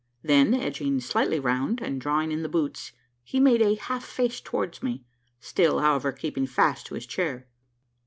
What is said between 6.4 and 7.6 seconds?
fast to his chair.